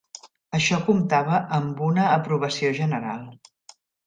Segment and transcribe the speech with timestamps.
[0.59, 3.23] Això comptava amb una aprovació general.